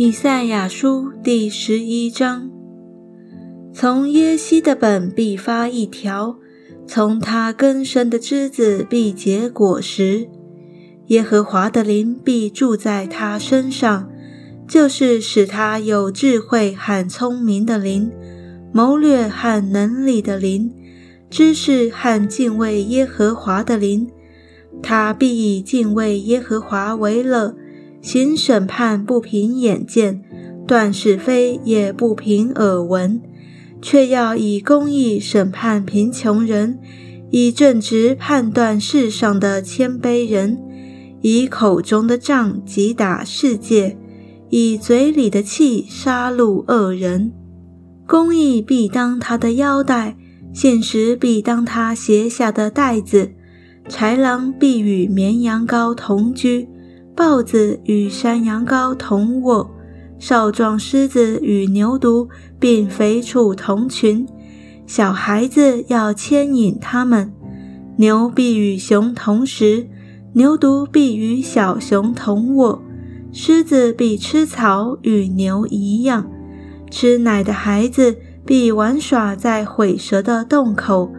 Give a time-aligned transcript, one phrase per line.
[0.00, 2.48] 以赛亚书第十一章：
[3.72, 6.36] 从耶西的本必发一条，
[6.86, 10.28] 从他根生的枝子必结果实。
[11.08, 14.08] 耶和华的灵必住在他身上，
[14.68, 18.08] 就是使他有智慧和聪明的灵，
[18.72, 20.72] 谋略和能力的灵，
[21.28, 24.08] 知识和敬畏耶和华的灵。
[24.80, 27.56] 他必以敬畏耶和华为乐。
[28.00, 30.22] 行审判不凭眼见，
[30.66, 33.20] 断是非也不凭耳闻，
[33.82, 36.78] 却要以公义审判贫穷人，
[37.30, 40.58] 以正直判断世上的谦卑人，
[41.20, 43.96] 以口中的杖击打世界，
[44.48, 47.32] 以嘴里的气杀戮恶人。
[48.06, 50.16] 公义必当他的腰带，
[50.54, 53.32] 现实必当他鞋下的带子。
[53.88, 56.68] 豺狼必与绵羊羔同居。
[57.18, 59.68] 豹子与山羊羔同卧，
[60.20, 62.28] 少壮狮子与牛犊
[62.60, 64.24] 并肥畜同群。
[64.86, 67.32] 小孩子要牵引他们。
[67.96, 69.88] 牛必与熊同食，
[70.34, 72.80] 牛犊必与小熊同卧。
[73.32, 76.30] 狮子必吃草，与牛一样。
[76.88, 78.16] 吃奶的孩子
[78.46, 81.10] 必玩耍在毁蛇的洞口，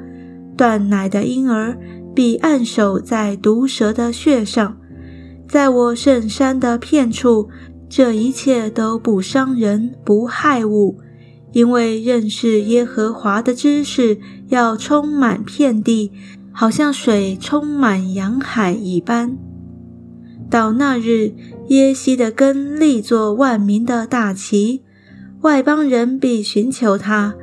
[0.56, 1.78] 断奶的婴儿
[2.16, 4.78] 必按手在毒蛇的穴上。
[5.50, 7.50] 在我圣山的片处，
[7.90, 11.00] 这一切都不伤人，不害物，
[11.54, 14.20] 因为认识耶和华的知识
[14.50, 16.12] 要充满遍地，
[16.52, 19.36] 好像水充满洋海一般。
[20.52, 21.34] 到那日，
[21.70, 24.84] 耶西的根立作万民的大旗，
[25.42, 27.34] 外邦人必寻求他，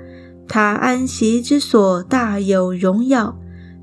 [0.47, 3.37] 他安息之所大有荣耀。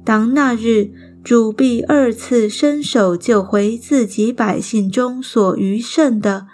[0.06, 0.92] 当那日。
[1.24, 6.48] 主必二次伸手救回自己百姓中所余剩的，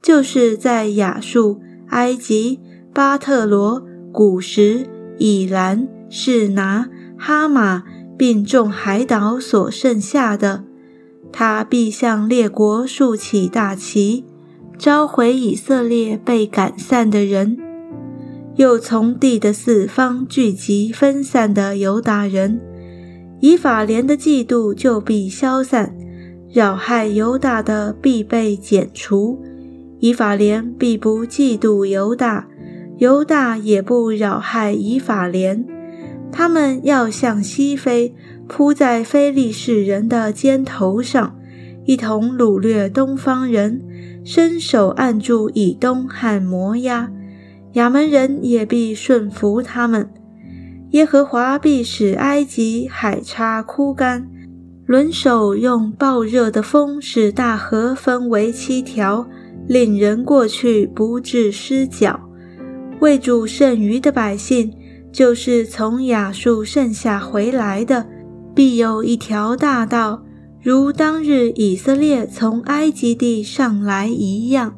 [0.00, 2.60] 就是在亚述、埃及、
[2.94, 4.86] 巴特罗、古什、
[5.18, 6.88] 以兰、士拿、
[7.18, 7.82] 哈马，
[8.16, 10.62] 并众海岛所剩下的。
[11.32, 14.24] 他必向列国竖起大旗，
[14.78, 17.58] 召回以色列被赶散的人，
[18.54, 22.60] 又从地的四方聚集分散的犹大人。
[23.42, 25.92] 以法莲的嫉妒就必消散，
[26.52, 29.42] 扰害犹大的必被剪除。
[29.98, 32.46] 以法莲必不嫉妒犹大，
[32.98, 35.66] 犹大也不扰害以法莲。
[36.30, 38.14] 他们要向西飞，
[38.46, 41.36] 扑在非利士人的肩头上，
[41.84, 43.82] 一同掳掠东方人，
[44.24, 47.10] 伸手按住以东和摩押。
[47.72, 50.08] 亚门人也必顺服他们。
[50.92, 54.28] 耶和华必使埃及海叉枯干，
[54.84, 59.26] 轮手用暴热的风使大河分为七条，
[59.66, 62.20] 令人过去不致失脚。
[63.00, 64.70] 为主剩余的百姓，
[65.10, 68.06] 就是从亚述剩下回来的，
[68.54, 70.22] 必有一条大道，
[70.60, 74.74] 如当日以色列从埃及地上来一样。